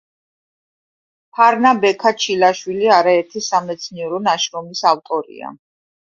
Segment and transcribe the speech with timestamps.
[1.37, 5.55] ფარნა-ბექა ჩილაშვილი არაერთი სამეცნიერო ნაშრომის ავტორია.